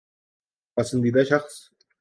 نا 0.03 0.81
پسندیدہ 0.81 1.23
شخص 1.23 1.53